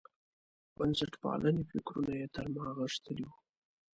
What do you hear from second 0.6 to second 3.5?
بنسټپالنې فکرونه یې تر ما غښتلي وو.